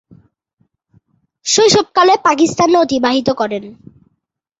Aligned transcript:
শৈশবকাল 1.45 2.09
পাকিস্তানে 2.25 2.75
অতিবাহিত 2.77 3.27
করেন। 3.31 3.63